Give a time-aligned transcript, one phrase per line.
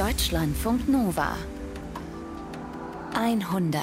[0.00, 1.36] Deutschlandfunk Nova
[3.14, 3.82] 100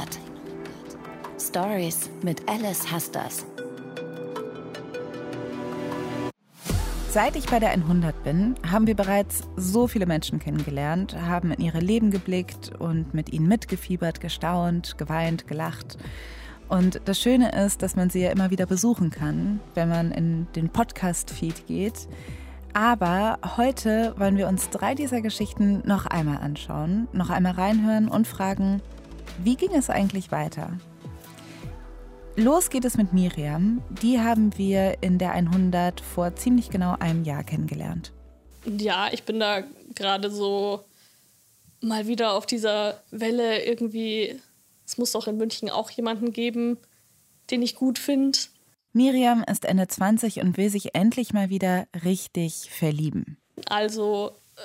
[1.40, 3.46] Stories mit Alice Hasters.
[7.12, 11.64] Seit ich bei der 100 bin, haben wir bereits so viele Menschen kennengelernt, haben in
[11.64, 16.00] ihre Leben geblickt und mit ihnen mitgefiebert, gestaunt, geweint, gelacht.
[16.68, 20.48] Und das Schöne ist, dass man sie ja immer wieder besuchen kann, wenn man in
[20.56, 22.08] den Podcast-Feed geht.
[22.78, 28.28] Aber heute wollen wir uns drei dieser Geschichten noch einmal anschauen, noch einmal reinhören und
[28.28, 28.84] fragen,
[29.44, 30.78] wie ging es eigentlich weiter?
[32.36, 33.82] Los geht es mit Miriam.
[34.04, 38.14] Die haben wir in der 100 vor ziemlich genau einem Jahr kennengelernt.
[38.66, 39.64] Ja, ich bin da
[39.96, 40.86] gerade so
[41.82, 44.40] mal wieder auf dieser Welle irgendwie
[44.86, 46.78] es muss doch in München auch jemanden geben,
[47.50, 48.38] den ich gut finde.
[48.98, 53.38] Miriam ist Ende 20 und will sich endlich mal wieder richtig verlieben.
[53.70, 54.62] Also äh,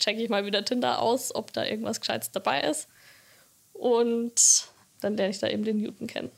[0.00, 2.88] checke ich mal wieder Tinder aus, ob da irgendwas Gescheites dabei ist.
[3.72, 4.68] Und
[5.00, 6.30] dann lerne ich da eben den Newton kennen.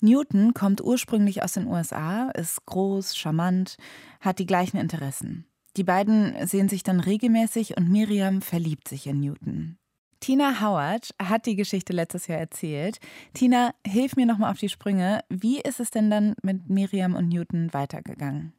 [0.00, 3.76] Newton kommt ursprünglich aus den USA, ist groß, charmant,
[4.20, 5.46] hat die gleichen Interessen.
[5.76, 9.78] Die beiden sehen sich dann regelmäßig und Miriam verliebt sich in Newton.
[10.20, 12.98] Tina Howard hat die Geschichte letztes Jahr erzählt.
[13.34, 15.20] Tina, hilf mir nochmal auf die Sprünge.
[15.28, 18.52] Wie ist es denn dann mit Miriam und Newton weitergegangen?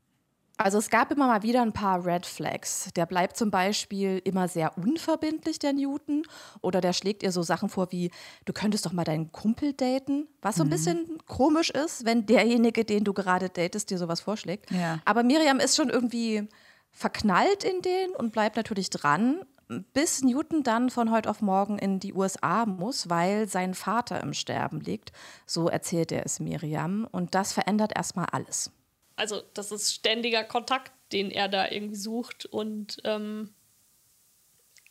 [0.60, 2.90] Also es gab immer mal wieder ein paar Red Flags.
[2.96, 6.24] Der bleibt zum Beispiel immer sehr unverbindlich, der Newton.
[6.62, 8.10] Oder der schlägt ihr so Sachen vor wie,
[8.46, 10.28] du könntest doch mal deinen Kumpel daten.
[10.42, 10.72] Was so ein mhm.
[10.72, 14.72] bisschen komisch ist, wenn derjenige, den du gerade datest, dir sowas vorschlägt.
[14.72, 15.00] Ja.
[15.06, 16.48] Aber Miriam ist schon irgendwie
[16.92, 22.00] verknallt in den und bleibt natürlich dran bis Newton dann von heute auf morgen in
[22.00, 25.12] die USA muss, weil sein Vater im Sterben liegt.
[25.46, 27.08] So erzählt er es Miriam.
[27.12, 28.72] Und das verändert erstmal alles.
[29.16, 32.46] Also, das ist ständiger Kontakt, den er da irgendwie sucht.
[32.46, 33.54] Und ähm,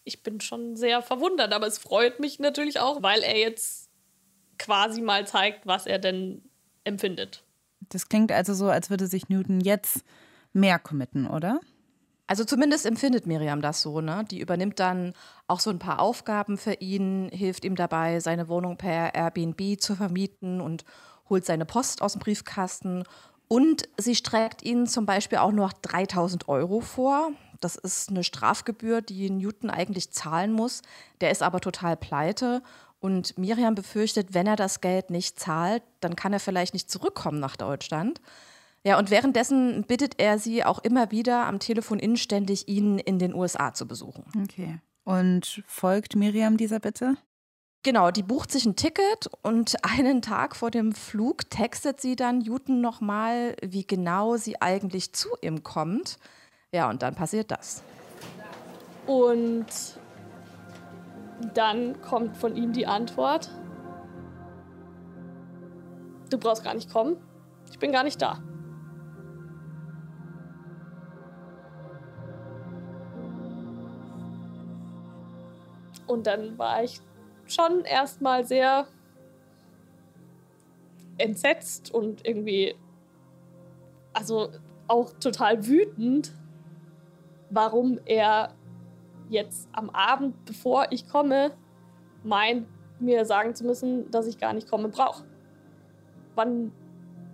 [0.04, 1.52] ich bin schon sehr verwundert.
[1.52, 3.88] Aber es freut mich natürlich auch, weil er jetzt
[4.58, 6.42] quasi mal zeigt, was er denn
[6.84, 7.44] empfindet.
[7.88, 10.04] Das klingt also so, als würde sich Newton jetzt
[10.52, 11.60] mehr committen, oder?
[12.26, 14.24] Also zumindest empfindet Miriam das so, ne?
[14.30, 15.12] Die übernimmt dann
[15.46, 19.94] auch so ein paar Aufgaben für ihn, hilft ihm dabei, seine Wohnung per Airbnb zu
[19.94, 20.84] vermieten und
[21.28, 23.04] holt seine Post aus dem Briefkasten.
[23.48, 27.30] Und sie streckt ihnen zum Beispiel auch noch 3000 Euro vor.
[27.60, 30.82] Das ist eine Strafgebühr, die Newton eigentlich zahlen muss.
[31.20, 32.62] Der ist aber total pleite.
[32.98, 37.38] Und Miriam befürchtet, wenn er das Geld nicht zahlt, dann kann er vielleicht nicht zurückkommen
[37.38, 38.20] nach Deutschland.
[38.86, 43.34] Ja, und währenddessen bittet er sie auch immer wieder am Telefon inständig, ihn in den
[43.34, 44.22] USA zu besuchen.
[44.44, 44.78] Okay.
[45.02, 47.16] Und folgt Miriam dieser Bitte?
[47.82, 52.38] Genau, die bucht sich ein Ticket und einen Tag vor dem Flug textet sie dann
[52.38, 56.18] Newton nochmal, wie genau sie eigentlich zu ihm kommt.
[56.70, 57.82] Ja, und dann passiert das.
[59.08, 59.66] Und
[61.54, 63.50] dann kommt von ihm die Antwort:
[66.30, 67.16] Du brauchst gar nicht kommen,
[67.68, 68.40] ich bin gar nicht da.
[76.06, 77.00] Und dann war ich
[77.46, 78.86] schon erstmal sehr
[81.18, 82.74] entsetzt und irgendwie,
[84.12, 84.50] also
[84.88, 86.32] auch total wütend,
[87.50, 88.54] warum er
[89.28, 91.52] jetzt am Abend, bevor ich komme,
[92.22, 92.66] meint,
[92.98, 95.24] mir sagen zu müssen, dass ich gar nicht kommen brauche.
[96.34, 96.72] Wann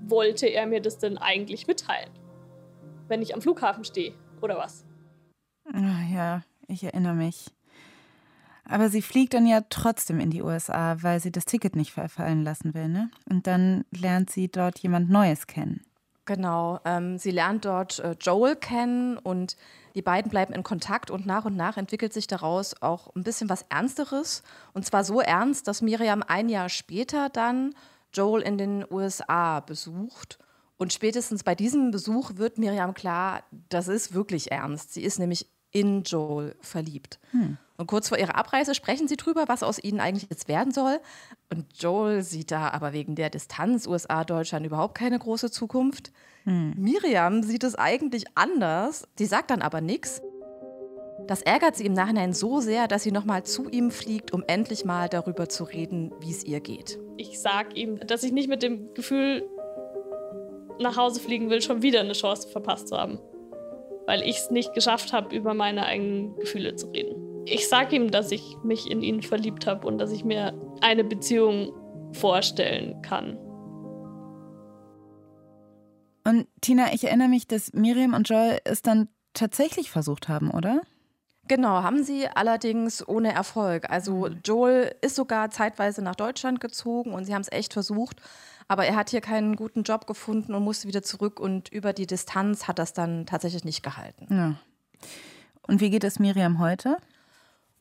[0.07, 2.11] wollte er mir das denn eigentlich mitteilen?
[3.09, 4.85] Wenn ich am Flughafen stehe oder was?
[5.73, 7.47] Ach ja, ich erinnere mich.
[8.73, 12.43] Aber sie fliegt dann ja trotzdem in die USA, weil sie das Ticket nicht verfallen
[12.43, 12.89] lassen will.
[12.89, 13.11] Ne?
[13.29, 15.83] Und dann lernt sie dort jemand Neues kennen.
[16.25, 19.57] Genau, ähm, sie lernt dort äh, Joel kennen und
[19.95, 23.51] die beiden bleiben in Kontakt und nach und nach entwickelt sich daraus auch ein bisschen
[23.51, 24.43] was Ernsteres.
[24.73, 27.75] Und zwar so ernst, dass Miriam ein Jahr später dann
[28.15, 30.39] Joel in den USA besucht.
[30.79, 34.95] Und spätestens bei diesem Besuch wird Miriam klar, das ist wirklich ernst.
[34.95, 37.19] Sie ist nämlich in Joel verliebt.
[37.33, 37.57] Hm.
[37.77, 41.01] Und kurz vor ihrer Abreise sprechen sie drüber, was aus ihnen eigentlich jetzt werden soll.
[41.53, 46.13] Und Joel sieht da aber wegen der Distanz USA-Deutschland überhaupt keine große Zukunft.
[46.45, 46.75] Hm.
[46.77, 49.09] Miriam sieht es eigentlich anders.
[49.19, 50.23] Sie sagt dann aber nichts.
[51.27, 54.85] Das ärgert sie im Nachhinein so sehr, dass sie nochmal zu ihm fliegt, um endlich
[54.85, 56.99] mal darüber zu reden, wie es ihr geht.
[57.17, 59.49] Ich sag ihm, dass ich nicht mit dem Gefühl
[60.81, 63.19] nach Hause fliegen will, schon wieder eine Chance verpasst zu haben.
[64.07, 68.11] Weil ich es nicht geschafft habe, über meine eigenen Gefühle zu reden ich sage ihm,
[68.11, 71.73] dass ich mich in ihn verliebt habe und dass ich mir eine Beziehung
[72.13, 73.39] vorstellen kann.
[76.25, 80.83] Und Tina, ich erinnere mich, dass Miriam und Joel es dann tatsächlich versucht haben, oder?
[81.49, 83.91] Genau, haben sie allerdings ohne Erfolg.
[83.91, 84.41] Also mhm.
[84.45, 88.23] Joel ist sogar zeitweise nach Deutschland gezogen und sie haben es echt versucht.
[88.73, 92.07] Aber er hat hier keinen guten Job gefunden und musste wieder zurück und über die
[92.07, 94.29] Distanz hat das dann tatsächlich nicht gehalten.
[94.31, 94.55] Ja.
[95.69, 96.97] Und wie geht es Miriam heute?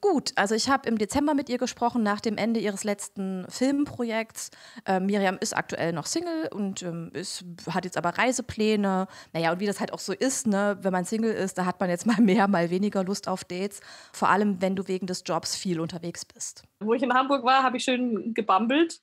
[0.02, 4.52] Gut, also ich habe im Dezember mit ihr gesprochen nach dem Ende ihres letzten Filmprojekts.
[4.86, 9.08] Äh, Miriam ist aktuell noch Single und ähm, ist, hat jetzt aber Reisepläne.
[9.32, 11.80] Naja, und wie das halt auch so ist, ne, wenn man Single ist, da hat
[11.80, 13.80] man jetzt mal mehr, mal weniger Lust auf Dates.
[14.12, 16.64] Vor allem, wenn du wegen des Jobs viel unterwegs bist.
[16.82, 19.02] Wo ich in Hamburg war, habe ich schön gebummelt.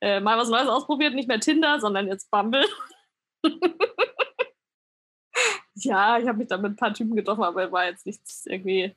[0.00, 2.64] Äh, mal was Neues ausprobiert, nicht mehr Tinder, sondern jetzt Bumble.
[5.74, 8.94] ja, ich habe mich da mit ein paar Typen getroffen, aber war jetzt nichts irgendwie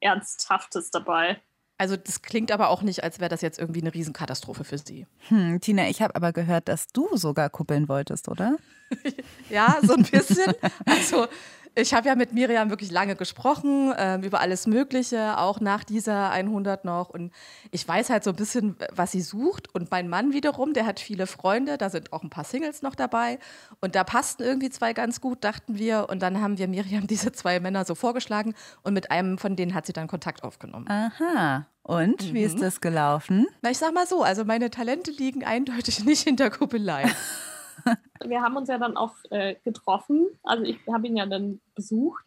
[0.00, 1.40] Ernsthaftes dabei.
[1.78, 5.06] Also das klingt aber auch nicht, als wäre das jetzt irgendwie eine Riesenkatastrophe für Sie.
[5.28, 8.56] Hm, Tina, ich habe aber gehört, dass du sogar kuppeln wolltest, oder?
[9.50, 10.54] ja, so ein bisschen.
[10.84, 11.26] Also
[11.74, 16.30] ich habe ja mit Miriam wirklich lange gesprochen äh, über alles Mögliche, auch nach dieser
[16.30, 17.08] 100 noch.
[17.08, 17.32] Und
[17.70, 19.74] ich weiß halt so ein bisschen, was sie sucht.
[19.74, 22.94] Und mein Mann wiederum, der hat viele Freunde, da sind auch ein paar Singles noch
[22.94, 23.38] dabei.
[23.80, 26.08] Und da passten irgendwie zwei ganz gut, dachten wir.
[26.10, 28.54] Und dann haben wir Miriam diese zwei Männer so vorgeschlagen.
[28.82, 30.88] Und mit einem von denen hat sie dann Kontakt aufgenommen.
[30.88, 31.66] Aha.
[31.82, 32.34] Und mhm.
[32.34, 32.62] wie ist mhm.
[32.62, 33.46] das gelaufen?
[33.62, 37.10] Na, ich sag mal so, also meine Talente liegen eindeutig nicht in der Kuppelei.
[38.24, 40.26] Wir haben uns ja dann auch äh, getroffen.
[40.42, 42.24] Also ich habe ihn ja dann besucht.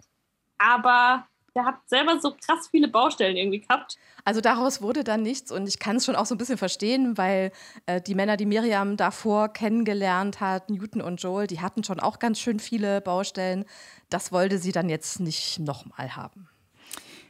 [0.57, 3.97] Aber der hat selber so krass viele Baustellen irgendwie gehabt.
[4.25, 7.18] Also daraus wurde dann nichts und ich kann es schon auch so ein bisschen verstehen,
[7.18, 7.51] weil
[7.86, 12.19] äh, die Männer, die Miriam davor kennengelernt hat, Newton und Joel, die hatten schon auch
[12.19, 13.65] ganz schön viele Baustellen.
[14.09, 16.50] Das wollte sie dann jetzt nicht nochmal haben.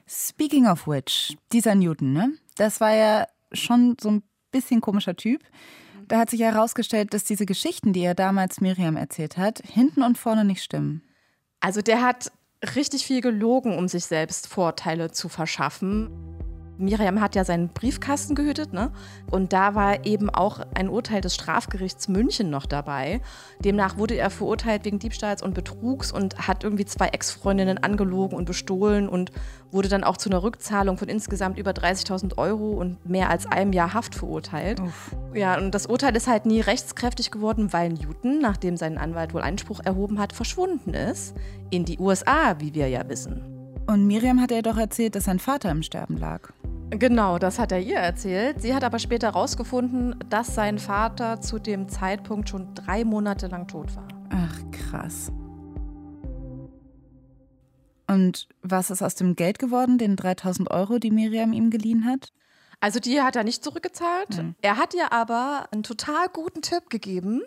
[0.07, 2.33] Speaking of which, dieser Newton, ne?
[2.57, 5.43] Das war ja schon so ein bisschen komischer Typ.
[6.07, 10.17] Da hat sich herausgestellt, dass diese Geschichten, die er damals Miriam erzählt hat, hinten und
[10.17, 11.01] vorne nicht stimmen.
[11.59, 12.31] Also der hat
[12.75, 16.34] richtig viel gelogen, um sich selbst Vorteile zu verschaffen.
[16.77, 18.91] Miriam hat ja seinen Briefkasten gehütet, ne?
[19.31, 23.21] Und da war eben auch ein Urteil des Strafgerichts München noch dabei.
[23.59, 28.45] Demnach wurde er verurteilt wegen Diebstahls und Betrugs und hat irgendwie zwei Ex-Freundinnen angelogen und
[28.45, 29.31] bestohlen und
[29.71, 33.73] wurde dann auch zu einer Rückzahlung von insgesamt über 30.000 Euro und mehr als einem
[33.73, 34.79] Jahr Haft verurteilt.
[34.79, 35.15] Uff.
[35.33, 39.41] Ja, und das Urteil ist halt nie rechtskräftig geworden, weil Newton, nachdem sein Anwalt wohl
[39.41, 41.35] Einspruch erhoben hat, verschwunden ist.
[41.69, 43.43] In die USA, wie wir ja wissen.
[43.87, 46.51] Und Miriam hat ja doch erzählt, dass sein Vater im Sterben lag.
[46.91, 48.61] Genau, das hat er ihr erzählt.
[48.61, 53.67] Sie hat aber später herausgefunden, dass sein Vater zu dem Zeitpunkt schon drei Monate lang
[53.67, 54.07] tot war.
[54.29, 55.31] Ach, krass.
[58.07, 62.31] Und was ist aus dem Geld geworden, den 3000 Euro, die Miriam ihm geliehen hat?
[62.79, 64.37] Also die hat er nicht zurückgezahlt.
[64.37, 64.55] Mhm.
[64.61, 67.41] Er hat ihr aber einen total guten Tipp gegeben.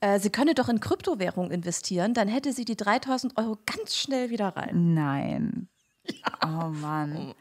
[0.00, 4.30] Äh, sie könne doch in Kryptowährung investieren, dann hätte sie die 3000 Euro ganz schnell
[4.30, 4.94] wieder rein.
[4.94, 5.68] Nein.
[6.04, 6.32] Ja.
[6.44, 7.34] Oh Mann.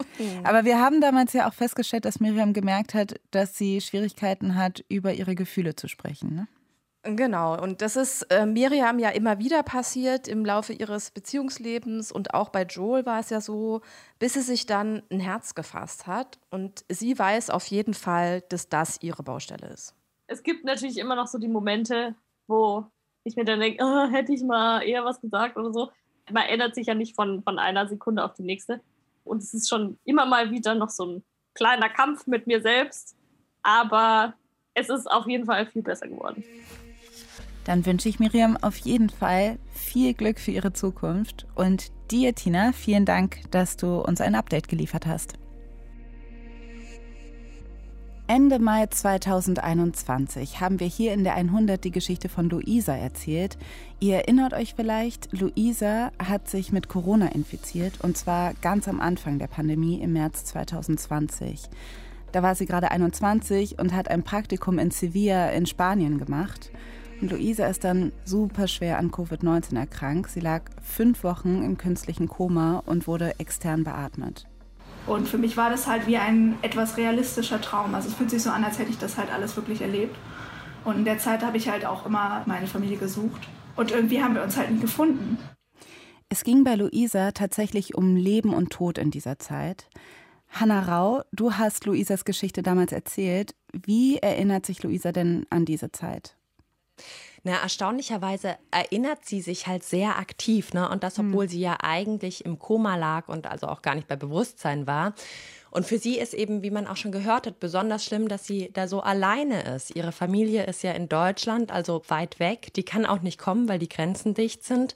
[0.44, 4.84] Aber wir haben damals ja auch festgestellt, dass Miriam gemerkt hat, dass sie Schwierigkeiten hat,
[4.88, 6.36] über ihre Gefühle zu sprechen.
[6.36, 6.48] Ne?
[7.04, 12.36] Genau, und das ist äh, Miriam ja immer wieder passiert im Laufe ihres Beziehungslebens und
[12.36, 13.82] auch bei Joel war es ja so,
[14.20, 18.70] bis sie sich dann ein Herz gefasst hat und sie weiß auf jeden Fall, dass
[18.70, 19.96] das ihre Baustelle ist.
[20.28, 22.14] Es gibt natürlich immer noch so die Momente,
[22.48, 22.86] wo
[23.24, 25.90] ich mir dann denke, oh, hätte ich mal eher was gesagt oder so
[26.32, 28.82] man ändert sich ja nicht von, von einer Sekunde auf die nächste.
[29.24, 31.24] Und es ist schon immer mal wieder noch so ein
[31.54, 33.16] kleiner Kampf mit mir selbst.
[33.64, 34.34] Aber
[34.74, 36.44] es ist auf jeden Fall viel besser geworden.
[37.66, 41.46] Dann wünsche ich Miriam auf jeden Fall viel Glück für ihre Zukunft.
[41.56, 45.41] Und dir, Tina, vielen Dank, dass du uns ein Update geliefert hast.
[48.34, 53.58] Ende Mai 2021 haben wir hier in der 100 die Geschichte von Luisa erzählt.
[54.00, 59.38] Ihr erinnert euch vielleicht, Luisa hat sich mit Corona infiziert und zwar ganz am Anfang
[59.38, 61.64] der Pandemie im März 2020.
[62.32, 66.72] Da war sie gerade 21 und hat ein Praktikum in Sevilla in Spanien gemacht.
[67.20, 70.32] Und Luisa ist dann super schwer an Covid-19 erkrankt.
[70.32, 74.48] Sie lag fünf Wochen im künstlichen Koma und wurde extern beatmet.
[75.08, 77.96] Und für mich war das halt wie ein etwas realistischer Traum.
[77.96, 80.16] Also es fühlt sich so an, als hätte ich das halt alles wirklich erlebt.
[80.84, 83.48] Und in der Zeit habe ich halt auch immer meine Familie gesucht.
[83.76, 85.38] Und irgendwie haben wir uns halt nie gefunden.
[86.30, 89.90] Es ging bei Luisa tatsächlich um Leben und Tod in dieser Zeit.
[90.50, 93.56] Hanna Rau, du hast Luisas Geschichte damals erzählt.
[93.74, 96.36] Wie erinnert sich Luisa denn an diese Zeit?
[97.44, 100.88] Na, erstaunlicherweise erinnert sie sich halt sehr aktiv, ne?
[100.90, 101.30] Und das, hm.
[101.30, 101.50] obwohl hm.
[101.52, 105.14] sie ja eigentlich im Koma lag und also auch gar nicht bei Bewusstsein war.
[105.72, 108.70] Und für sie ist eben, wie man auch schon gehört hat, besonders schlimm, dass sie
[108.74, 109.96] da so alleine ist.
[109.96, 112.74] Ihre Familie ist ja in Deutschland, also weit weg.
[112.76, 114.96] Die kann auch nicht kommen, weil die Grenzen dicht sind.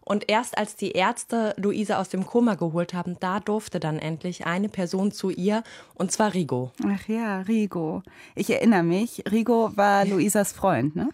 [0.00, 4.46] Und erst als die Ärzte Luisa aus dem Koma geholt haben, da durfte dann endlich
[4.46, 5.64] eine Person zu ihr,
[5.94, 6.70] und zwar Rigo.
[6.86, 8.04] Ach ja, Rigo.
[8.36, 11.08] Ich erinnere mich, Rigo war Luisas Freund, ne?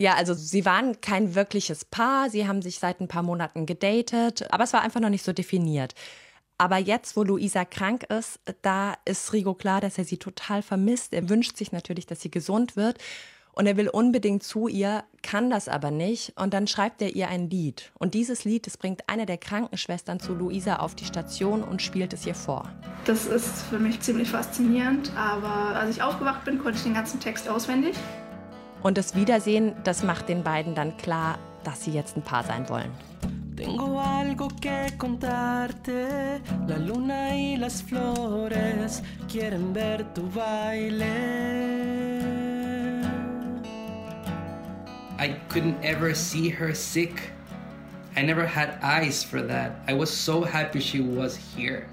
[0.00, 4.46] Ja, also sie waren kein wirkliches Paar, sie haben sich seit ein paar Monaten gedatet,
[4.52, 5.94] aber es war einfach noch nicht so definiert.
[6.56, 11.12] Aber jetzt, wo Luisa krank ist, da ist Rigo klar, dass er sie total vermisst.
[11.14, 12.98] Er wünscht sich natürlich, dass sie gesund wird.
[13.52, 16.32] Und er will unbedingt zu ihr, kann das aber nicht.
[16.36, 17.90] Und dann schreibt er ihr ein Lied.
[17.98, 22.12] Und dieses Lied, das bringt eine der Krankenschwestern zu Luisa auf die Station und spielt
[22.12, 22.70] es ihr vor.
[23.04, 27.18] Das ist für mich ziemlich faszinierend, aber als ich aufgewacht bin, konnte ich den ganzen
[27.18, 27.96] Text auswendig.
[28.82, 32.68] Und das Wiedersehen, das macht den beiden dann klar, dass sie jetzt ein Paar sein
[32.68, 32.90] wollen.
[33.56, 36.40] Tengo algo que contarte.
[36.68, 41.58] La luna y las flores quieren ver tu baile.
[45.18, 47.32] I couldn't ever see her sick.
[48.16, 49.72] I never had eyes for that.
[49.88, 51.88] I was so happy she was here.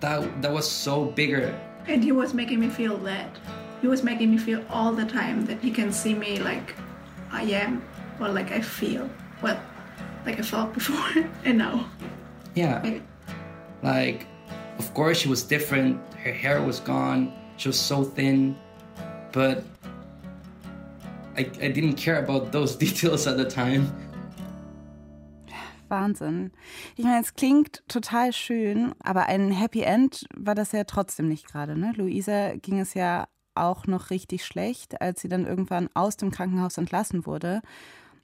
[0.00, 1.54] That that was so bigger.
[1.86, 3.30] And he was making me feel that.
[3.80, 6.74] He was making me feel all the time that he can see me like
[7.30, 7.82] I am
[8.20, 9.08] or like I feel.
[9.42, 9.60] Well,
[10.26, 11.88] like I felt before and now.
[12.54, 13.00] Yeah.
[13.82, 14.26] Like,
[14.78, 16.00] of course, she was different.
[16.14, 17.32] Her hair was gone.
[17.56, 18.56] She was so thin.
[19.32, 19.62] But
[21.36, 23.92] I, I didn't care about those details at the time.
[25.88, 26.50] Wahnsinn.
[26.96, 31.46] Ich meine, es klingt total schön, aber ein Happy End war das ja trotzdem nicht
[31.46, 31.78] gerade.
[31.78, 31.92] Ne?
[31.96, 33.26] Luisa ging es ja
[33.60, 37.62] auch noch richtig schlecht, als sie dann irgendwann aus dem Krankenhaus entlassen wurde.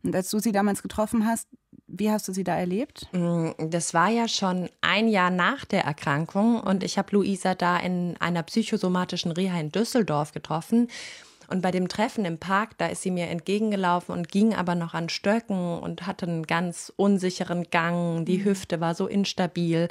[0.03, 1.49] Und als du sie damals getroffen hast,
[1.87, 3.09] wie hast du sie da erlebt?
[3.13, 7.79] Mm, das war ja schon ein Jahr nach der Erkrankung und ich habe Luisa da
[7.79, 10.89] in einer psychosomatischen Reha in Düsseldorf getroffen.
[11.49, 14.95] Und bei dem Treffen im Park, da ist sie mir entgegengelaufen und ging aber noch
[14.95, 18.25] an Stöcken und hatte einen ganz unsicheren Gang.
[18.25, 18.45] Die mhm.
[18.45, 19.89] Hüfte war so instabil.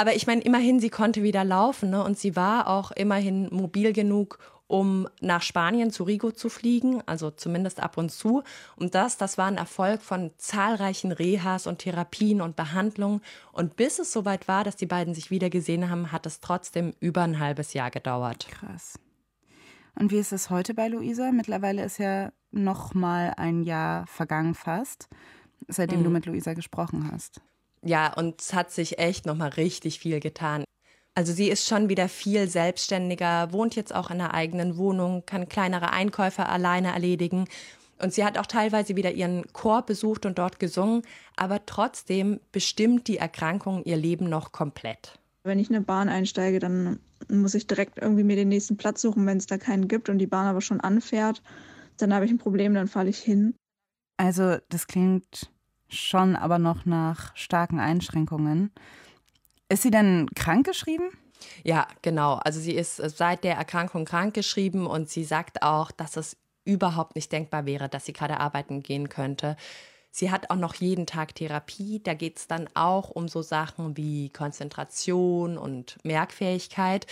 [0.00, 2.02] Aber ich meine, immerhin, sie konnte wieder laufen ne?
[2.02, 7.30] und sie war auch immerhin mobil genug, um nach Spanien zu Rigo zu fliegen, also
[7.30, 8.42] zumindest ab und zu.
[8.76, 13.20] Und das, das war ein Erfolg von zahlreichen Rehas und Therapien und Behandlungen.
[13.52, 16.94] Und bis es soweit war, dass die beiden sich wieder gesehen haben, hat es trotzdem
[17.00, 18.48] über ein halbes Jahr gedauert.
[18.48, 18.98] Krass.
[19.96, 21.30] Und wie ist es heute bei Luisa?
[21.30, 25.10] Mittlerweile ist ja noch mal ein Jahr vergangen fast,
[25.68, 26.04] seitdem mhm.
[26.04, 27.42] du mit Luisa gesprochen hast.
[27.84, 30.64] Ja, und es hat sich echt noch mal richtig viel getan.
[31.14, 35.48] Also sie ist schon wieder viel selbstständiger, wohnt jetzt auch in einer eigenen Wohnung, kann
[35.48, 37.46] kleinere Einkäufe alleine erledigen.
[38.00, 41.02] Und sie hat auch teilweise wieder ihren Chor besucht und dort gesungen,
[41.36, 45.18] aber trotzdem bestimmt die Erkrankung ihr Leben noch komplett.
[45.42, 49.02] Wenn ich in eine Bahn einsteige, dann muss ich direkt irgendwie mir den nächsten Platz
[49.02, 51.42] suchen, wenn es da keinen gibt und die Bahn aber schon anfährt.
[51.98, 53.54] Dann habe ich ein Problem, dann falle ich hin.
[54.16, 55.50] Also das klingt
[55.90, 58.70] schon aber noch nach starken Einschränkungen.
[59.68, 61.10] Ist sie denn krankgeschrieben?
[61.64, 62.34] Ja, genau.
[62.34, 67.32] Also sie ist seit der Erkrankung krankgeschrieben und sie sagt auch, dass es überhaupt nicht
[67.32, 69.56] denkbar wäre, dass sie gerade arbeiten gehen könnte.
[70.12, 72.00] Sie hat auch noch jeden Tag Therapie.
[72.02, 77.06] Da geht es dann auch um so Sachen wie Konzentration und Merkfähigkeit.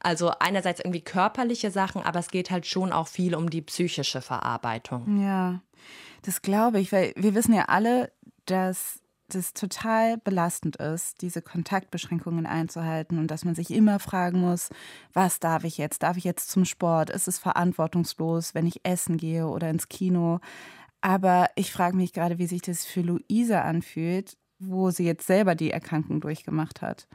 [0.00, 4.20] Also einerseits irgendwie körperliche Sachen, aber es geht halt schon auch viel um die psychische
[4.20, 5.22] Verarbeitung.
[5.22, 5.62] Ja,
[6.22, 8.12] das glaube ich, weil wir wissen ja alle,
[8.46, 14.68] dass das total belastend ist, diese Kontaktbeschränkungen einzuhalten und dass man sich immer fragen muss,
[15.12, 16.02] was darf ich jetzt?
[16.02, 17.10] Darf ich jetzt zum Sport?
[17.10, 20.40] Ist es verantwortungslos, wenn ich essen gehe oder ins Kino?
[21.00, 25.54] Aber ich frage mich gerade, wie sich das für Luisa anfühlt, wo sie jetzt selber
[25.54, 27.08] die Erkrankung durchgemacht hat.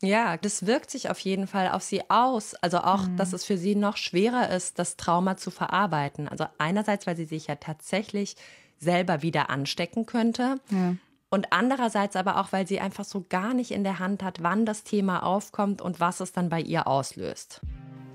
[0.00, 2.54] Ja, das wirkt sich auf jeden Fall auf sie aus.
[2.54, 3.16] Also auch, mhm.
[3.16, 6.28] dass es für sie noch schwerer ist, das Trauma zu verarbeiten.
[6.28, 8.36] Also einerseits, weil sie sich ja tatsächlich
[8.78, 10.56] selber wieder anstecken könnte.
[10.70, 10.94] Ja.
[11.30, 14.64] Und andererseits aber auch, weil sie einfach so gar nicht in der Hand hat, wann
[14.64, 17.60] das Thema aufkommt und was es dann bei ihr auslöst.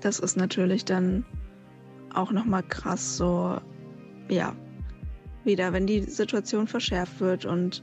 [0.00, 1.24] Das ist natürlich dann
[2.12, 3.58] auch nochmal krass, so,
[4.28, 4.54] ja,
[5.44, 7.82] wieder, wenn die Situation verschärft wird und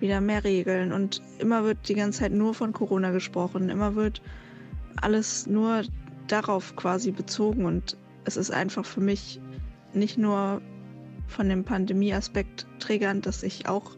[0.00, 4.20] wieder mehr Regeln und immer wird die ganze Zeit nur von Corona gesprochen, immer wird
[5.00, 5.82] alles nur
[6.26, 9.40] darauf quasi bezogen und es ist einfach für mich
[9.94, 10.60] nicht nur
[11.26, 13.96] von dem Pandemie-Aspekt triggernd, dass ich auch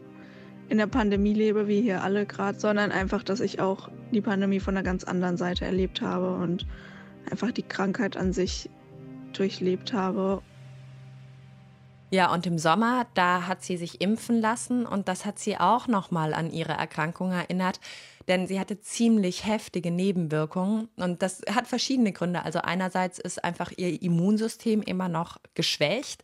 [0.67, 4.59] in der Pandemie lebe, wie hier alle gerade, sondern einfach, dass ich auch die Pandemie
[4.59, 6.67] von einer ganz anderen Seite erlebt habe und
[7.29, 8.69] einfach die Krankheit an sich
[9.33, 10.41] durchlebt habe
[12.11, 15.87] ja, und im Sommer, da hat sie sich impfen lassen und das hat sie auch
[15.87, 17.79] nochmal an ihre Erkrankung erinnert,
[18.27, 22.43] denn sie hatte ziemlich heftige Nebenwirkungen und das hat verschiedene Gründe.
[22.43, 26.23] Also einerseits ist einfach ihr Immunsystem immer noch geschwächt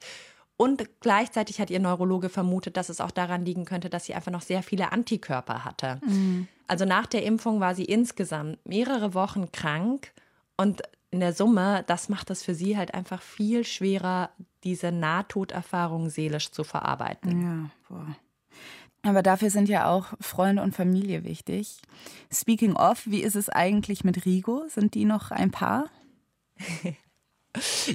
[0.58, 4.32] Und gleichzeitig hat ihr Neurologe vermutet, dass es auch daran liegen könnte, dass sie einfach
[4.32, 6.00] noch sehr viele Antikörper hatte.
[6.06, 6.48] Mhm.
[6.68, 10.14] Also nach der Impfung war sie insgesamt mehrere Wochen krank
[10.58, 10.82] und
[11.12, 14.32] in der Summe, das macht es für sie halt einfach viel schwerer,
[14.64, 17.42] diese Nahtoderfahrung seelisch zu verarbeiten.
[17.42, 18.16] Ja, boah.
[19.04, 21.78] Aber dafür sind ja auch Freunde und Familie wichtig.
[22.34, 24.64] Speaking of, wie ist es eigentlich mit Rigo?
[24.68, 25.90] Sind die noch ein Paar?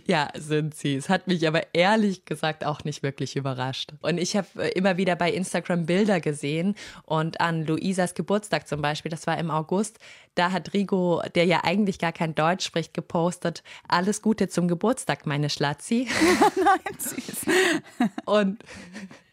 [0.07, 0.97] Ja, sind sie.
[0.97, 3.93] Es hat mich aber ehrlich gesagt auch nicht wirklich überrascht.
[4.01, 8.83] Und ich habe äh, immer wieder bei Instagram Bilder gesehen und an Luisas Geburtstag zum
[8.83, 9.99] Beispiel, das war im August,
[10.35, 15.27] da hat Rigo, der ja eigentlich gar kein Deutsch spricht, gepostet, alles Gute zum Geburtstag,
[15.27, 16.09] meine Schlatzi.
[16.57, 17.47] Nein, süß.
[18.27, 18.63] Und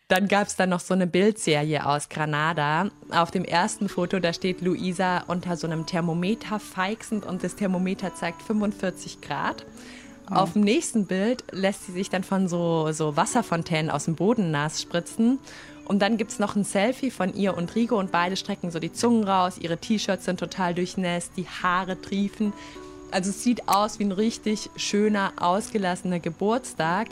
[0.07, 2.89] dann gab es dann noch so eine Bildserie aus Granada.
[3.09, 8.15] Auf dem ersten Foto, da steht Luisa unter so einem Thermometer feixend und das Thermometer
[8.15, 9.65] zeigt 45 Grad.
[10.29, 10.35] Oh.
[10.35, 14.51] Auf dem nächsten Bild lässt sie sich dann von so, so Wasserfontänen aus dem Boden
[14.51, 15.39] nass spritzen.
[15.85, 18.79] Und dann gibt es noch ein Selfie von ihr und Rigo und beide strecken so
[18.79, 19.57] die Zungen raus.
[19.57, 22.51] Ihre T-Shirts sind total durchnässt, die Haare triefen.
[23.11, 27.07] Also es sieht aus wie ein richtig schöner, ausgelassener Geburtstag.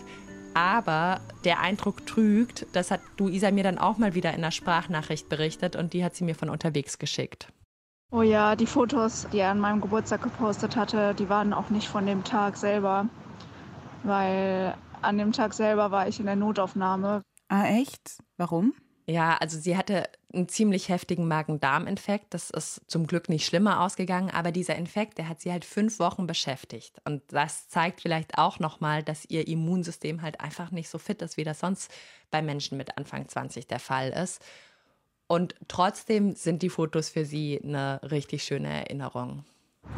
[0.54, 5.30] Aber der Eindruck trügt, das hat Luisa mir dann auch mal wieder in einer Sprachnachricht
[5.30, 7.48] berichtet und die hat sie mir von unterwegs geschickt.
[8.16, 11.90] Oh ja, die Fotos, die er an meinem Geburtstag gepostet hatte, die waren auch nicht
[11.90, 13.10] von dem Tag selber,
[14.04, 17.24] weil an dem Tag selber war ich in der Notaufnahme.
[17.50, 18.20] Ah, echt?
[18.38, 18.74] Warum?
[19.06, 22.34] Ja, also sie hatte einen ziemlich heftigen Magen-Darm-Infekt.
[22.34, 26.00] Das ist zum Glück nicht schlimmer ausgegangen, aber dieser Infekt, der hat sie halt fünf
[26.00, 27.02] Wochen beschäftigt.
[27.04, 31.36] Und das zeigt vielleicht auch nochmal, dass ihr Immunsystem halt einfach nicht so fit ist,
[31.36, 31.92] wie das sonst
[32.32, 34.42] bei Menschen mit Anfang 20 der Fall ist.
[35.28, 39.44] Und trotzdem sind die Fotos für sie eine richtig schöne Erinnerung.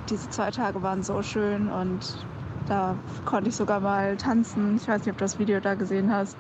[0.10, 2.26] Diese zwei Tage waren so schön und
[2.68, 4.78] da konnte ich sogar mal tanzen.
[4.78, 6.38] Ich weiß nicht, ob du das Video da gesehen hast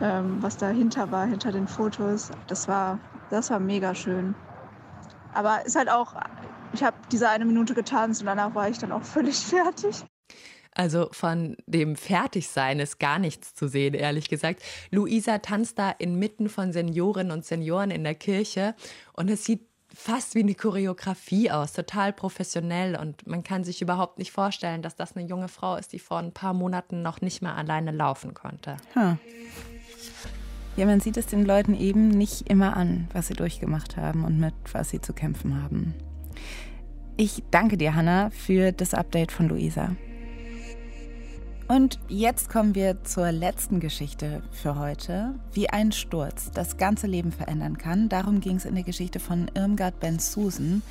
[0.00, 2.30] ähm, was dahinter war, hinter den Fotos.
[2.46, 2.98] Das war,
[3.30, 4.34] das war mega schön.
[5.32, 6.14] Aber ist halt auch,
[6.72, 10.04] ich habe diese eine Minute getanzt und danach war ich dann auch völlig fertig.
[10.74, 14.62] Also von dem Fertigsein ist gar nichts zu sehen, ehrlich gesagt.
[14.90, 18.74] Luisa tanzt da inmitten von Seniorinnen und Senioren in der Kirche
[19.12, 19.60] und es sieht
[19.94, 24.96] fast wie eine Choreografie aus, total professionell und man kann sich überhaupt nicht vorstellen, dass
[24.96, 28.34] das eine junge Frau ist, die vor ein paar Monaten noch nicht mehr alleine laufen
[28.34, 28.76] konnte.
[28.94, 29.18] Hm.
[30.76, 34.40] Ja, man sieht es den Leuten eben nicht immer an, was sie durchgemacht haben und
[34.40, 35.94] mit was sie zu kämpfen haben.
[37.16, 39.94] Ich danke dir, Hanna, für das Update von Luisa.
[41.66, 45.40] Und jetzt kommen wir zur letzten Geschichte für heute.
[45.52, 48.10] Wie ein Sturz das ganze Leben verändern kann.
[48.10, 50.82] Darum ging es in der Geschichte von Irmgard Ben Susan.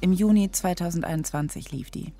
[0.00, 2.14] Im Juni 2021 lief die.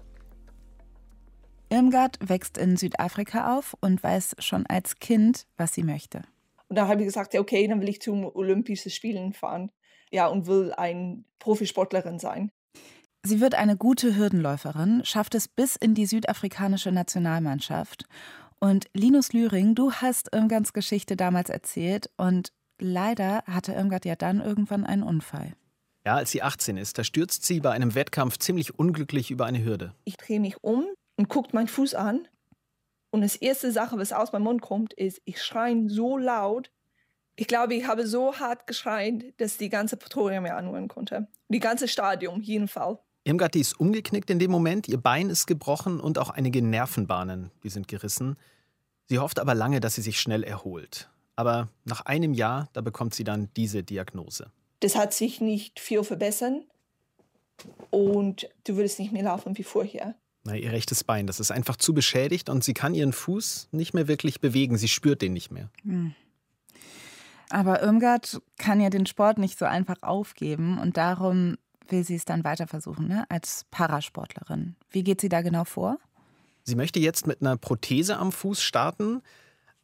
[1.70, 6.22] Irmgard wächst in Südafrika auf und weiß schon als Kind, was sie möchte.
[6.68, 9.72] Und da habe ich gesagt, ja, okay, dann will ich zum Olympischen Spielen fahren.
[10.10, 12.52] Ja, und will ein Profisportlerin sein.
[13.26, 18.04] Sie wird eine gute Hürdenläuferin, schafft es bis in die südafrikanische Nationalmannschaft.
[18.58, 24.40] Und Linus Lühring, du hast Irmgards Geschichte damals erzählt und leider hatte Irmgard ja dann
[24.40, 25.54] irgendwann einen Unfall.
[26.04, 29.64] Ja, als sie 18 ist, da stürzt sie bei einem Wettkampf ziemlich unglücklich über eine
[29.64, 29.94] Hürde.
[30.04, 30.84] Ich drehe mich um
[31.16, 32.28] und gucke meinen Fuß an
[33.14, 36.72] und das erste Sache, was aus meinem Mund kommt, ist, ich schreie so laut.
[37.36, 41.28] Ich glaube, ich habe so hart geschrien, dass die ganze Pretoria mir anhören konnte.
[41.48, 42.98] Die ganze Stadion, jeden Fall.
[43.24, 47.50] Irmgard, die ist umgeknickt in dem Moment, ihr Bein ist gebrochen und auch einige Nervenbahnen,
[47.62, 48.36] die sind gerissen.
[49.06, 51.10] Sie hofft aber lange, dass sie sich schnell erholt.
[51.36, 54.50] Aber nach einem Jahr, da bekommt sie dann diese Diagnose.
[54.80, 56.62] Das hat sich nicht viel verbessert
[57.90, 60.14] und du würdest nicht mehr laufen wie vorher.
[60.44, 63.94] Na, ihr rechtes Bein, das ist einfach zu beschädigt und sie kann ihren Fuß nicht
[63.94, 64.76] mehr wirklich bewegen.
[64.76, 65.70] Sie spürt den nicht mehr.
[65.82, 66.14] Hm.
[67.48, 71.56] Aber Irmgard kann ja den Sport nicht so einfach aufgeben und darum
[71.88, 73.24] will sie es dann weiter versuchen, ne?
[73.28, 74.76] als Parasportlerin.
[74.90, 75.98] Wie geht sie da genau vor?
[76.64, 79.22] Sie möchte jetzt mit einer Prothese am Fuß starten,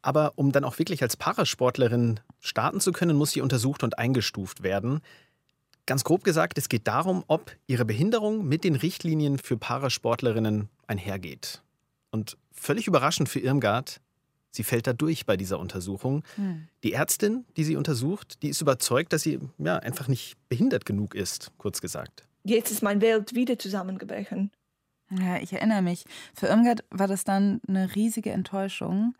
[0.01, 4.63] aber um dann auch wirklich als Parasportlerin starten zu können, muss sie untersucht und eingestuft
[4.63, 5.01] werden.
[5.85, 11.61] Ganz grob gesagt, es geht darum, ob ihre Behinderung mit den Richtlinien für Parasportlerinnen einhergeht.
[12.09, 14.01] Und völlig überraschend für Irmgard,
[14.51, 16.23] sie fällt da durch bei dieser Untersuchung.
[16.35, 16.67] Hm.
[16.83, 21.15] Die Ärztin, die sie untersucht, die ist überzeugt, dass sie ja, einfach nicht behindert genug
[21.15, 22.23] ist, kurz gesagt.
[22.43, 24.51] Jetzt ist meine Welt wieder zusammengebrochen.
[25.11, 26.05] Ja, ich erinnere mich.
[26.33, 29.13] Für Irmgard war das dann eine riesige Enttäuschung.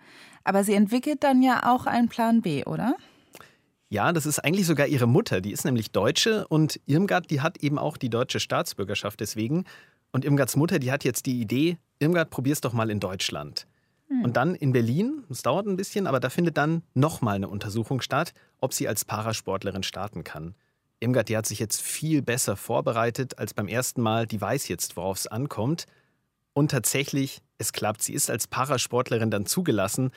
[0.44, 2.96] Aber sie entwickelt dann ja auch einen Plan B, oder?
[3.90, 5.42] Ja, das ist eigentlich sogar ihre Mutter.
[5.42, 9.66] Die ist nämlich Deutsche und Irmgard, die hat eben auch die deutsche Staatsbürgerschaft deswegen.
[10.14, 13.68] Und Irmgards Mutter, die hat jetzt die Idee, Irmgard, probier's doch mal in Deutschland.
[14.12, 14.26] Hm.
[14.26, 18.02] Und dann in Berlin, es dauert ein bisschen, aber da findet dann nochmal eine Untersuchung
[18.02, 20.54] statt, ob sie als Parasportlerin starten kann.
[21.00, 24.28] Irmgard, die hat sich jetzt viel besser vorbereitet als beim ersten Mal.
[24.28, 25.86] Die weiß jetzt, worauf es ankommt.
[26.54, 28.04] Und tatsächlich, es klappt.
[28.04, 30.12] Sie ist als Parasportlerin dann zugelassen.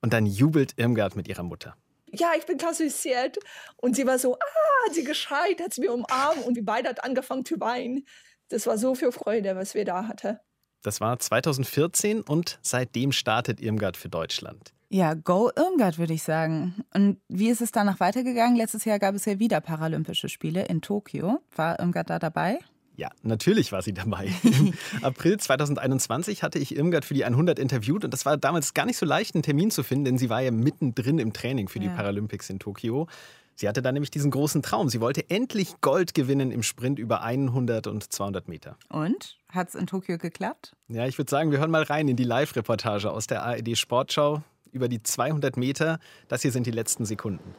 [0.00, 1.76] Und dann jubelt Irmgard mit ihrer Mutter.
[2.10, 3.38] Ja, ich bin klassifiziert.
[3.76, 6.88] Und sie war so, ah, hat sie geschreit, hat sie mir umarmt und wir beide
[6.88, 8.06] hat angefangen zu weinen.
[8.48, 10.38] Das war so viel Freude, was wir da hatten.
[10.84, 14.74] Das war 2014 und seitdem startet Irmgard für Deutschland.
[14.90, 16.84] Ja, go Irmgard, würde ich sagen.
[16.92, 18.54] Und wie ist es danach weitergegangen?
[18.54, 21.40] Letztes Jahr gab es ja wieder Paralympische Spiele in Tokio.
[21.56, 22.58] War Irmgard da dabei?
[22.96, 24.28] Ja, natürlich war sie dabei.
[24.42, 28.84] Im April 2021 hatte ich Irmgard für die 100 interviewt und das war damals gar
[28.84, 31.80] nicht so leicht, einen Termin zu finden, denn sie war ja mittendrin im Training für
[31.80, 31.94] die ja.
[31.94, 33.08] Paralympics in Tokio.
[33.56, 34.88] Sie hatte da nämlich diesen großen Traum.
[34.88, 38.76] Sie wollte endlich Gold gewinnen im Sprint über 100 und 200 Meter.
[38.88, 39.38] Und?
[39.48, 40.72] Hat es in Tokio geklappt?
[40.88, 44.42] Ja, ich würde sagen, wir hören mal rein in die Live-Reportage aus der ARD Sportschau
[44.72, 46.00] über die 200 Meter.
[46.28, 47.54] Das hier sind die letzten Sekunden.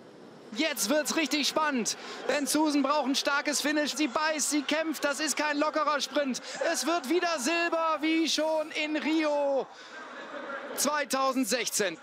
[0.58, 1.98] Jetzt wird's richtig spannend,
[2.30, 3.96] denn Susan braucht ein starkes Finish.
[3.96, 6.42] Sie beißt, sie kämpft, das ist kein lockerer Sprint.
[6.72, 9.68] Es wird wieder Silber, wie schon in Rio
[10.76, 11.98] 2016.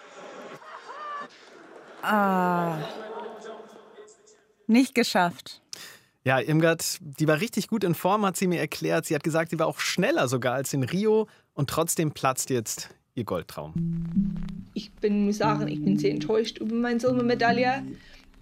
[2.02, 2.76] Ah,
[4.72, 5.62] nicht geschafft.
[6.24, 9.06] Ja, Irmgard, die war richtig gut in Form, hat sie mir erklärt.
[9.06, 12.90] Sie hat gesagt, sie war auch schneller sogar als in Rio und trotzdem platzt jetzt
[13.14, 13.74] ihr Goldtraum.
[14.74, 17.84] Ich bin, muss sagen, ich bin sehr enttäuscht über meine Silbermedaille.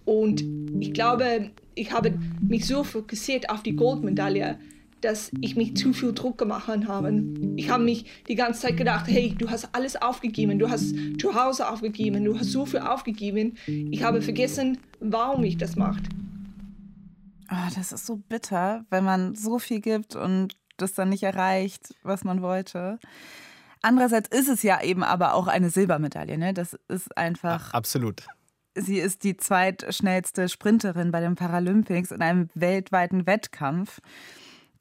[0.05, 0.45] Und
[0.79, 4.59] ich glaube, ich habe mich so fokussiert auf die Goldmedaille,
[5.01, 7.23] dass ich mich zu viel Druck gemacht habe.
[7.57, 11.35] Ich habe mich die ganze Zeit gedacht, hey, du hast alles aufgegeben, du hast zu
[11.35, 13.57] Hause aufgegeben, du hast so viel aufgegeben.
[13.67, 16.03] Ich habe vergessen, warum ich das mache.
[17.51, 21.95] Oh, das ist so bitter, wenn man so viel gibt und das dann nicht erreicht,
[22.03, 22.99] was man wollte.
[23.83, 26.39] Andererseits ist es ja eben aber auch eine Silbermedaille.
[26.39, 26.55] Ne?
[26.55, 27.71] Das ist einfach.
[27.71, 28.27] Ach, absolut.
[28.75, 34.01] Sie ist die zweitschnellste Sprinterin bei den Paralympics in einem weltweiten Wettkampf.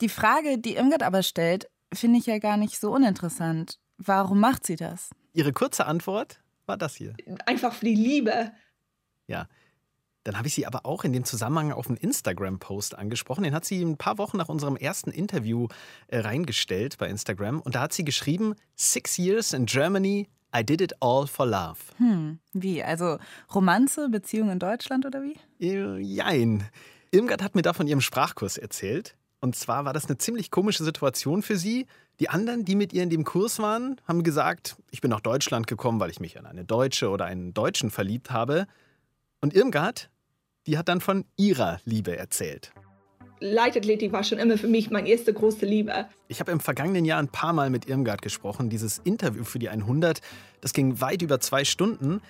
[0.01, 3.79] Die Frage, die Irmgard aber stellt, finde ich ja gar nicht so uninteressant.
[3.97, 5.09] Warum macht sie das?
[5.33, 7.13] Ihre kurze Antwort war das hier.
[7.45, 8.51] Einfach für die Liebe.
[9.27, 9.47] Ja.
[10.23, 13.43] Dann habe ich sie aber auch in dem Zusammenhang auf einen Instagram-Post angesprochen.
[13.43, 15.67] Den hat sie ein paar Wochen nach unserem ersten Interview
[16.07, 17.62] äh, reingestellt bei Instagram.
[17.62, 21.77] Und da hat sie geschrieben: Six years in Germany, I did it all for love.
[21.97, 22.83] Hm, wie?
[22.83, 23.17] Also
[23.53, 25.38] Romanze, Beziehung in Deutschland oder wie?
[25.59, 26.69] Äh, jein.
[27.12, 29.15] Irmgard hat mir da von ihrem Sprachkurs erzählt.
[29.41, 31.86] Und zwar war das eine ziemlich komische Situation für sie.
[32.19, 35.67] Die anderen, die mit ihr in dem Kurs waren, haben gesagt, ich bin nach Deutschland
[35.67, 38.67] gekommen, weil ich mich in eine Deutsche oder einen Deutschen verliebt habe.
[39.39, 40.10] Und Irmgard,
[40.67, 42.73] die hat dann von ihrer Liebe erzählt.
[43.39, 46.06] Leichtathletik war schon immer für mich meine erste große Liebe.
[46.28, 48.69] Ich habe im vergangenen Jahr ein paar Mal mit Irmgard gesprochen.
[48.69, 50.19] Dieses Interview für die 100,
[50.60, 52.21] das ging weit über zwei Stunden.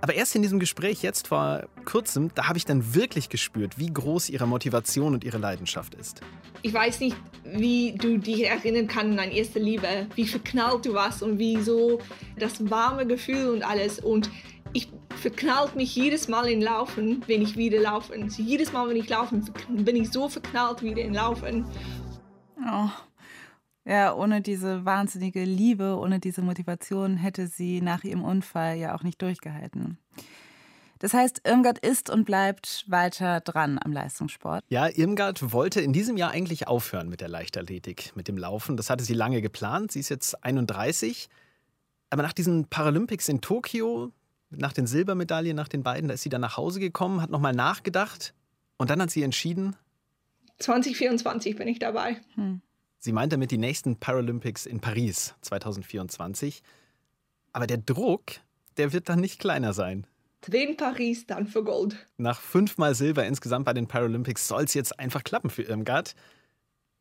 [0.00, 3.92] Aber erst in diesem Gespräch jetzt vor kurzem, da habe ich dann wirklich gespürt, wie
[3.92, 6.20] groß ihre Motivation und ihre Leidenschaft ist.
[6.62, 10.94] Ich weiß nicht, wie du dich erinnern kannst an deine erste Liebe, wie verknallt du
[10.94, 12.00] warst und wie so
[12.38, 13.98] das warme Gefühl und alles.
[13.98, 14.30] Und
[14.72, 18.14] ich verknallt mich jedes Mal in Laufen, wenn ich wieder laufe.
[18.14, 21.64] Also jedes Mal, wenn ich laufe, bin ich so verknallt wieder in Laufen.
[22.66, 22.88] Oh.
[23.84, 29.02] Ja, ohne diese wahnsinnige Liebe, ohne diese Motivation hätte sie nach ihrem Unfall ja auch
[29.02, 29.98] nicht durchgehalten.
[31.00, 34.62] Das heißt, Irmgard ist und bleibt weiter dran am Leistungssport.
[34.68, 38.76] Ja, Irmgard wollte in diesem Jahr eigentlich aufhören mit der Leichtathletik, mit dem Laufen.
[38.76, 39.92] Das hatte sie lange geplant.
[39.92, 41.30] Sie ist jetzt 31.
[42.10, 44.12] Aber nach diesen Paralympics in Tokio,
[44.50, 47.54] nach den Silbermedaillen, nach den beiden, da ist sie dann nach Hause gekommen, hat nochmal
[47.54, 48.34] nachgedacht
[48.76, 49.76] und dann hat sie entschieden.
[50.58, 52.20] 2024 bin ich dabei.
[52.34, 52.60] Hm.
[53.02, 56.62] Sie meint damit die nächsten Paralympics in Paris 2024.
[57.50, 58.32] Aber der Druck,
[58.76, 60.06] der wird dann nicht kleiner sein.
[60.46, 61.96] Wenn Paris, dann für Gold.
[62.18, 66.14] Nach fünfmal Silber insgesamt bei den Paralympics soll es jetzt einfach klappen für Irmgard.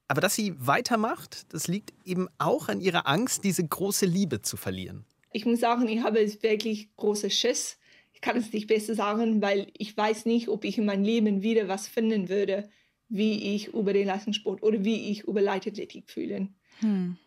[0.08, 4.56] Aber dass sie weitermacht, das liegt eben auch an ihrer Angst, diese große Liebe zu
[4.56, 5.04] verlieren.
[5.34, 7.78] Ich muss sagen, ich habe wirklich große Schiss.
[8.14, 11.42] Ich kann es nicht besser sagen, weil ich weiß nicht, ob ich in meinem Leben
[11.42, 12.70] wieder was finden würde,
[13.10, 16.48] wie ich über den Leistungssport oder wie ich über Leichtathletik fühle.
[16.80, 17.18] Hm.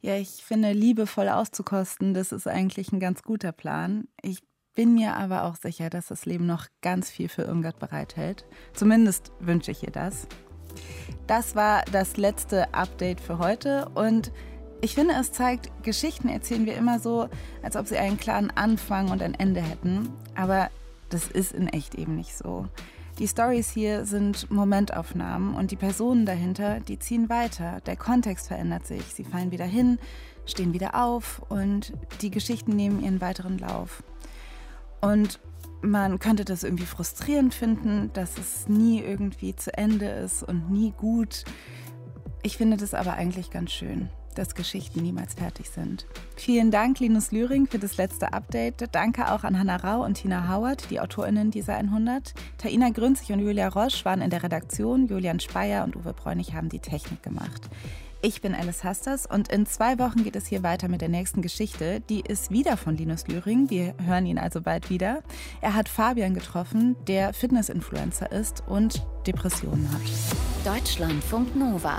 [0.00, 4.08] Ja, ich finde, liebevoll auszukosten, das ist eigentlich ein ganz guter Plan.
[4.20, 4.40] Ich
[4.74, 8.46] bin mir aber auch sicher, dass das Leben noch ganz viel für Irmgard bereithält.
[8.72, 10.26] Zumindest wünsche ich ihr das.
[11.26, 14.32] Das war das letzte Update für heute und
[14.80, 17.28] ich finde, es zeigt, Geschichten erzählen wir immer so,
[17.62, 20.10] als ob sie einen klaren Anfang und ein Ende hätten.
[20.34, 20.70] Aber
[21.08, 22.66] das ist in echt eben nicht so.
[23.18, 27.80] Die Stories hier sind Momentaufnahmen und die Personen dahinter, die ziehen weiter.
[27.86, 29.02] Der Kontext verändert sich.
[29.04, 29.98] Sie fallen wieder hin,
[30.46, 34.02] stehen wieder auf und die Geschichten nehmen ihren weiteren Lauf.
[35.02, 35.40] Und
[35.82, 40.92] man könnte das irgendwie frustrierend finden, dass es nie irgendwie zu Ende ist und nie
[40.96, 41.44] gut.
[42.42, 46.06] Ich finde das aber eigentlich ganz schön dass Geschichten niemals fertig sind.
[46.36, 48.88] Vielen Dank, Linus Lüring, für das letzte Update.
[48.92, 52.34] Danke auch an Hannah Rau und Tina Howard, die AutorInnen dieser 100.
[52.58, 55.06] Taina Grünzig und Julia Roche waren in der Redaktion.
[55.06, 57.68] Julian Speyer und Uwe Bräunig haben die Technik gemacht.
[58.24, 61.42] Ich bin Alice Hasters und in zwei Wochen geht es hier weiter mit der nächsten
[61.42, 61.98] Geschichte.
[62.08, 63.68] Die ist wieder von Linus Lüring.
[63.68, 65.24] Wir hören ihn also bald wieder.
[65.60, 70.00] Er hat Fabian getroffen, der Fitness-Influencer ist und Depressionen hat.
[70.64, 71.98] Deutschlandfunk Nova